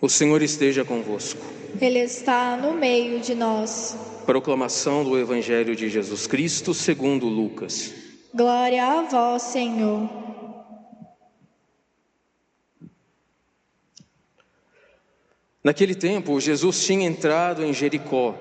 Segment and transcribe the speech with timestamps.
[0.00, 1.44] O Senhor esteja convosco.
[1.80, 3.96] Ele está no meio de nós.
[4.24, 7.92] Proclamação do Evangelho de Jesus Cristo segundo Lucas.
[8.32, 10.08] Glória a vós, Senhor.
[15.64, 18.36] Naquele tempo, Jesus tinha entrado em Jericó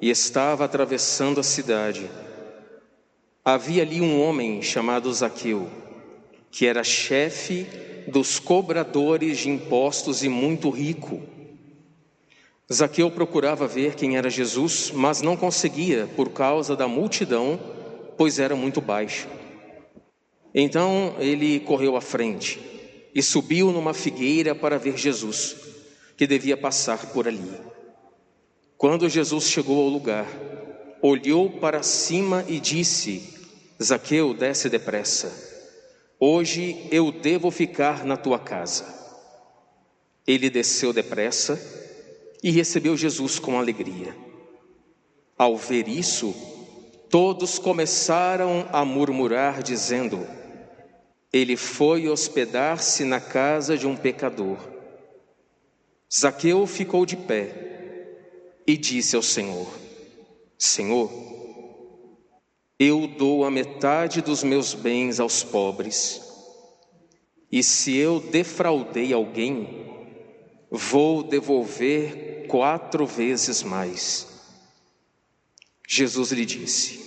[0.00, 2.10] e estava atravessando a cidade.
[3.44, 5.70] Havia ali um homem chamado Zaqueu,
[6.50, 7.66] que era chefe
[8.14, 11.20] dos cobradores de impostos e muito rico.
[12.72, 17.58] Zaqueu procurava ver quem era Jesus, mas não conseguia por causa da multidão,
[18.16, 19.26] pois era muito baixo.
[20.54, 22.60] Então ele correu à frente
[23.12, 25.56] e subiu numa figueira para ver Jesus,
[26.16, 27.50] que devia passar por ali.
[28.78, 30.28] Quando Jesus chegou ao lugar,
[31.02, 33.34] olhou para cima e disse:
[33.82, 35.53] Zaqueu, desce depressa
[36.26, 38.86] Hoje eu devo ficar na tua casa.
[40.26, 41.60] Ele desceu depressa
[42.42, 44.16] e recebeu Jesus com alegria.
[45.36, 46.34] Ao ver isso,
[47.10, 50.26] todos começaram a murmurar, dizendo:
[51.30, 54.56] Ele foi hospedar-se na casa de um pecador.
[56.10, 58.16] Zaqueu ficou de pé
[58.66, 59.68] e disse ao Senhor:
[60.56, 61.33] Senhor,
[62.84, 66.20] eu dou a metade dos meus bens aos pobres.
[67.50, 69.86] E se eu defraudei alguém,
[70.70, 74.26] vou devolver quatro vezes mais.
[75.88, 77.04] Jesus lhe disse: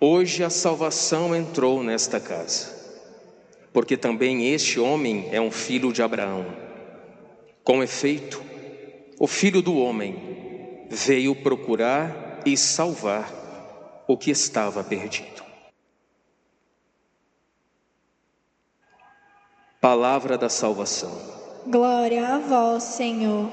[0.00, 2.76] Hoje a salvação entrou nesta casa,
[3.72, 6.46] porque também este homem é um filho de Abraão.
[7.62, 8.42] Com efeito,
[9.18, 13.37] o filho do homem veio procurar e salvar
[14.08, 15.44] o que estava perdido.
[19.78, 21.12] Palavra da salvação.
[21.66, 23.52] Glória a vós, Senhor.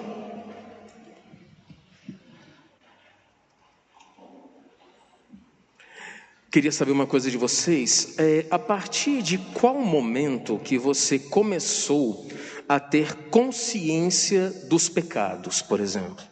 [6.49, 8.17] Queria saber uma coisa de vocês.
[8.17, 12.29] É, a partir de qual momento que você começou
[12.67, 16.23] a ter consciência dos pecados, por exemplo?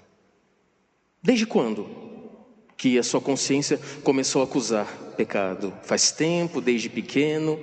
[1.22, 2.03] Desde quando?
[2.84, 4.86] Que a sua consciência começou a acusar
[5.16, 5.74] pecado?
[5.84, 7.58] Faz tempo, desde pequeno,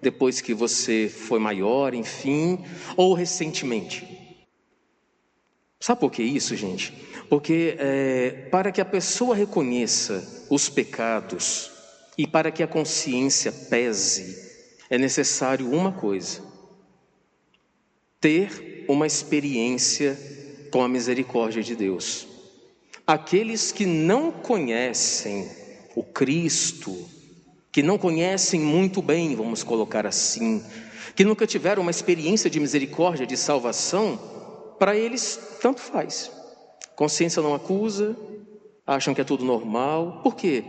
[0.00, 2.58] depois que você foi maior, enfim,
[2.96, 4.08] ou recentemente?
[5.78, 6.90] Sabe por que isso, gente?
[7.28, 11.70] Porque é, para que a pessoa reconheça os pecados
[12.16, 14.34] e para que a consciência pese,
[14.88, 16.40] é necessário uma coisa:
[18.18, 20.18] ter uma experiência
[20.70, 22.31] com a misericórdia de Deus.
[23.12, 25.46] Aqueles que não conhecem
[25.94, 26.96] o Cristo,
[27.70, 30.64] que não conhecem muito bem, vamos colocar assim,
[31.14, 34.18] que nunca tiveram uma experiência de misericórdia, de salvação,
[34.78, 36.32] para eles tanto faz.
[36.96, 38.16] Consciência não acusa,
[38.86, 40.22] acham que é tudo normal.
[40.22, 40.64] Por quê?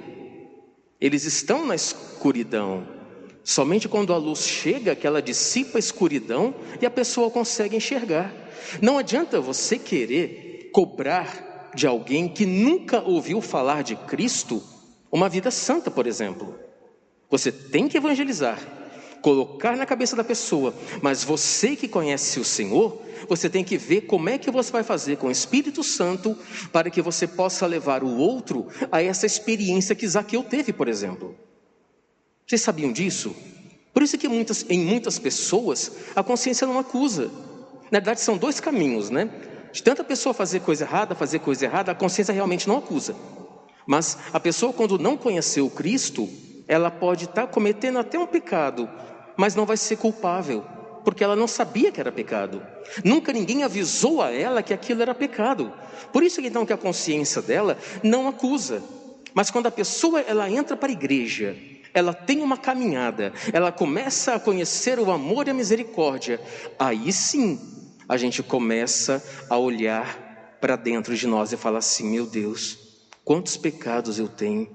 [0.99, 2.85] Eles estão na escuridão.
[3.41, 8.33] Somente quando a luz chega que ela dissipa a escuridão e a pessoa consegue enxergar.
[8.81, 14.63] Não adianta você querer cobrar de alguém que nunca ouviu falar de Cristo
[15.11, 16.57] uma vida santa, por exemplo.
[17.29, 18.59] Você tem que evangelizar,
[19.21, 24.01] colocar na cabeça da pessoa, mas você que conhece o Senhor, você tem que ver
[24.01, 26.37] como é que você vai fazer com o Espírito Santo
[26.71, 31.35] para que você possa levar o outro a essa experiência que Zaqueu teve, por exemplo.
[32.45, 33.35] Vocês sabiam disso?
[33.93, 37.29] Por isso que muitas, em muitas pessoas a consciência não acusa.
[37.91, 39.29] Na verdade, são dois caminhos, né?
[39.73, 43.15] De tanta pessoa fazer coisa errada, fazer coisa errada, a consciência realmente não acusa.
[43.87, 46.29] Mas a pessoa, quando não conheceu Cristo,
[46.67, 48.87] ela pode estar tá cometendo até um pecado,
[49.35, 50.63] mas não vai ser culpável,
[51.03, 52.61] porque ela não sabia que era pecado.
[53.03, 55.73] Nunca ninguém avisou a ela que aquilo era pecado.
[56.13, 58.81] Por isso então que a consciência dela não acusa.
[59.33, 61.57] Mas quando a pessoa ela entra para a igreja,
[61.95, 66.39] ela tem uma caminhada, ela começa a conhecer o amor e a misericórdia,
[66.77, 67.72] aí sim
[68.13, 72.77] a gente começa a olhar para dentro de nós e falar assim: meu Deus,
[73.25, 74.69] quantos pecados eu tenho,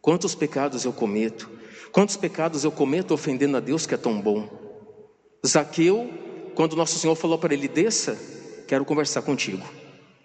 [0.00, 1.50] quantos pecados eu cometo,
[1.90, 4.48] quantos pecados eu cometo ofendendo a Deus que é tão bom.
[5.44, 6.08] Zaqueu,
[6.54, 8.16] quando nosso Senhor falou para ele: desça,
[8.68, 9.66] quero conversar contigo.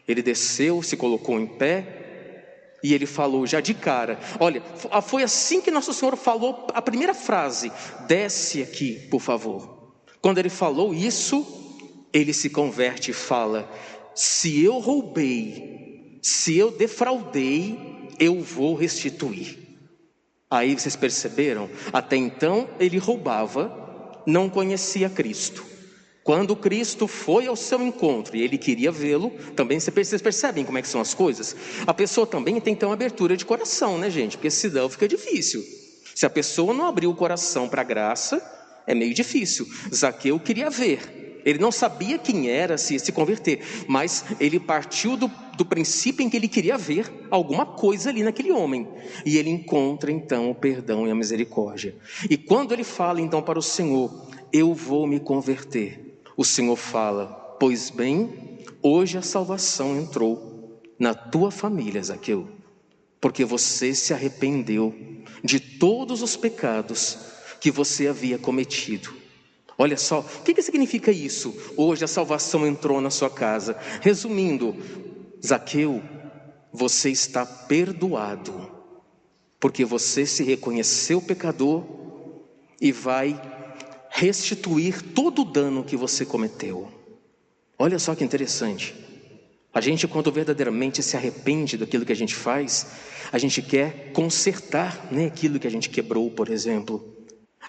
[0.08, 4.62] Ele desceu, se colocou em pé, e ele falou já de cara: Olha,
[5.02, 7.72] foi assim que Nosso Senhor falou a primeira frase:
[8.08, 9.96] Desce aqui, por favor.
[10.22, 11.65] Quando ele falou isso,
[12.16, 13.70] ele se converte e fala:
[14.16, 17.78] se eu roubei, se eu defraudei,
[18.18, 19.60] eu vou restituir.
[20.50, 21.70] Aí vocês perceberam?
[21.92, 25.66] Até então ele roubava, não conhecia Cristo.
[26.24, 30.82] Quando Cristo foi ao seu encontro e ele queria vê-lo, também vocês percebem como é
[30.82, 31.56] que são as coisas?
[31.86, 34.38] A pessoa também tem que ter uma abertura de coração, né, gente?
[34.38, 35.62] Porque senão fica difícil.
[36.16, 38.42] Se a pessoa não abrir o coração para a graça,
[38.88, 39.68] é meio difícil.
[39.94, 41.15] Zaqueu queria ver.
[41.46, 46.30] Ele não sabia quem era se se converter, mas ele partiu do, do princípio em
[46.30, 48.88] que ele queria ver alguma coisa ali naquele homem.
[49.26, 51.96] E ele encontra então o perdão e a misericórdia.
[52.30, 56.06] E quando ele fala então para o Senhor, eu vou me converter
[56.38, 57.28] o Senhor fala:
[57.60, 62.48] Pois bem, hoje a salvação entrou na tua família, Zaqueu,
[63.22, 64.94] porque você se arrependeu
[65.44, 67.18] de todos os pecados
[67.60, 69.14] que você havia cometido.
[69.78, 71.56] Olha só, o que, que significa isso?
[71.76, 73.78] Hoje a salvação entrou na sua casa.
[74.02, 74.76] Resumindo,
[75.46, 76.02] Zaqueu,
[76.72, 78.72] você está perdoado,
[79.60, 81.84] porque você se reconheceu pecador
[82.80, 83.40] e vai
[84.10, 86.90] restituir todo o dano que você cometeu.
[87.78, 88.96] Olha só que interessante.
[89.74, 92.88] A gente, quando verdadeiramente se arrepende daquilo que a gente faz,
[93.30, 97.14] a gente quer consertar né, aquilo que a gente quebrou, por exemplo.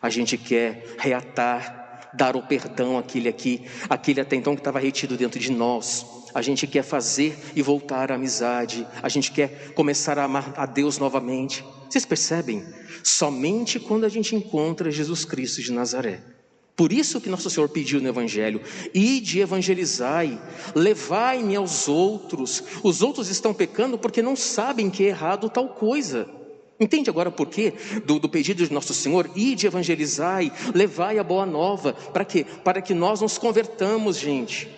[0.01, 1.86] A gente quer reatar,
[2.17, 6.07] dar o perdão àquele aqui, aquele até então que estava retido dentro de nós.
[6.35, 8.87] A gente quer fazer e voltar à amizade.
[9.03, 11.65] A gente quer começar a amar a Deus novamente.
[11.89, 12.65] Vocês percebem?
[13.03, 16.37] Somente quando a gente encontra Jesus Cristo de Nazaré
[16.77, 18.61] por isso que nosso Senhor pediu no Evangelho:
[18.93, 20.39] ide evangelizai,
[20.75, 22.63] levai-me aos outros.
[22.83, 26.29] Os outros estão pecando porque não sabem que é errado tal coisa.
[26.79, 27.73] Entende agora por quê?
[28.05, 31.95] Do, do pedido de nosso Senhor: ide evangelizai, levai a boa nova.
[31.95, 32.45] Para quê?
[32.63, 34.69] Para que nós nos convertamos, gente.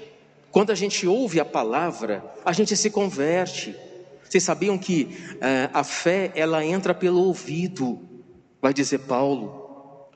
[0.51, 3.75] Quando a gente ouve a palavra, a gente se converte.
[4.25, 5.05] Vocês sabiam que
[5.35, 7.99] uh, a fé ela entra pelo ouvido,
[8.61, 9.67] vai dizer Paulo.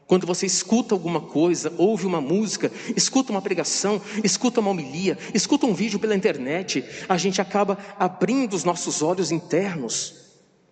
[0.07, 5.65] Quando você escuta alguma coisa, ouve uma música, escuta uma pregação, escuta uma homilia, escuta
[5.65, 10.22] um vídeo pela internet, a gente acaba abrindo os nossos olhos internos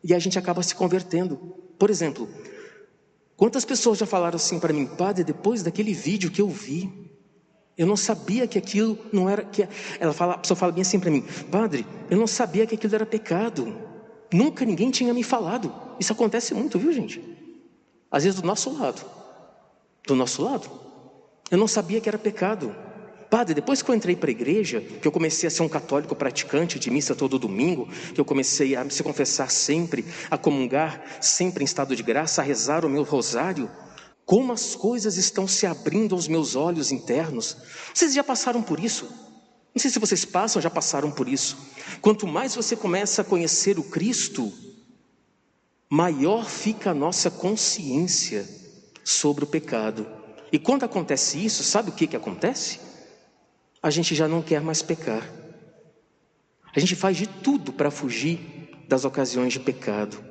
[0.02, 1.37] e a gente acaba se convertendo.
[1.79, 2.29] Por exemplo,
[3.37, 7.11] quantas pessoas já falaram assim para mim, padre, depois daquele vídeo que eu vi,
[7.76, 9.44] eu não sabia que aquilo não era.
[9.44, 9.69] Que
[9.99, 12.94] ela fala, a pessoa fala bem assim para mim, padre, eu não sabia que aquilo
[12.94, 13.76] era pecado.
[14.32, 15.73] Nunca ninguém tinha me falado.
[15.99, 17.20] Isso acontece muito, viu, gente?
[18.11, 19.20] Às vezes do nosso lado
[20.06, 20.70] do nosso lado.
[21.50, 22.75] Eu não sabia que era pecado.
[23.30, 26.16] Padre, depois que eu entrei para a igreja, que eu comecei a ser um católico
[26.16, 31.62] praticante de missa todo domingo, que eu comecei a se confessar sempre, a comungar sempre
[31.62, 33.70] em estado de graça, a rezar o meu rosário,
[34.26, 37.56] como as coisas estão se abrindo aos meus olhos internos.
[37.94, 39.04] Vocês já passaram por isso?
[39.72, 41.56] Não sei se vocês passam, já passaram por isso.
[42.00, 44.52] Quanto mais você começa a conhecer o Cristo,
[45.88, 48.44] maior fica a nossa consciência
[49.04, 50.04] sobre o pecado.
[50.50, 52.89] E quando acontece isso, sabe o que, que acontece?
[53.82, 55.28] A gente já não quer mais pecar.
[56.74, 58.38] A gente faz de tudo para fugir
[58.88, 60.22] das ocasiões de pecado,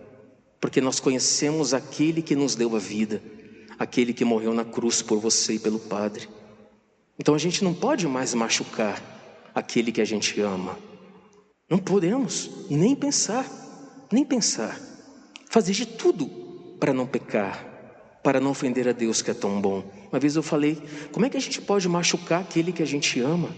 [0.59, 3.21] porque nós conhecemos aquele que nos deu a vida,
[3.77, 6.29] aquele que morreu na cruz por você e pelo Padre.
[7.17, 9.01] Então a gente não pode mais machucar
[9.53, 10.77] aquele que a gente ama.
[11.69, 13.45] Não podemos nem pensar,
[14.11, 14.79] nem pensar.
[15.49, 16.27] Fazer de tudo
[16.79, 17.69] para não pecar
[18.23, 19.83] para não ofender a Deus que é tão bom.
[20.11, 23.19] Uma vez eu falei: como é que a gente pode machucar aquele que a gente
[23.19, 23.49] ama?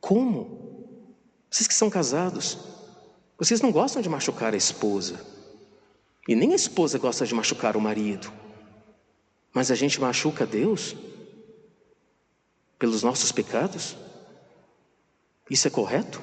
[0.00, 0.58] Como?
[1.50, 2.58] Vocês que são casados,
[3.38, 5.18] vocês não gostam de machucar a esposa,
[6.26, 8.30] e nem a esposa gosta de machucar o marido,
[9.52, 10.94] mas a gente machuca Deus
[12.78, 13.96] pelos nossos pecados?
[15.50, 16.20] Isso é correto?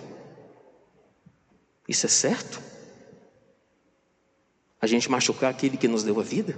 [1.87, 2.61] Isso é certo?
[4.79, 6.55] A gente machucar aquele que nos deu a vida?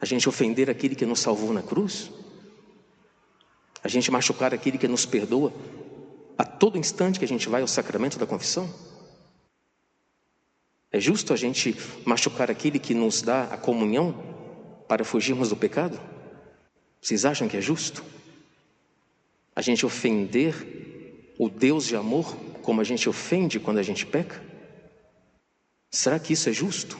[0.00, 2.10] A gente ofender aquele que nos salvou na cruz?
[3.82, 5.52] A gente machucar aquele que nos perdoa
[6.36, 8.72] a todo instante que a gente vai ao sacramento da confissão?
[10.90, 14.14] É justo a gente machucar aquele que nos dá a comunhão
[14.88, 16.00] para fugirmos do pecado?
[17.00, 18.04] Vocês acham que é justo?
[19.54, 24.42] A gente ofender o Deus de amor como a gente ofende quando a gente peca?
[25.90, 26.98] Será que isso é justo?